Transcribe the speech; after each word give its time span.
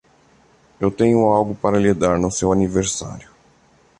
Eu 0.79 0.89
tenho 0.89 1.31
algo 1.31 1.53
para 1.53 1.77
lhe 1.77 1.93
dar 1.93 2.17
no 2.17 2.31
seu 2.31 2.51
aniversário. 2.51 3.29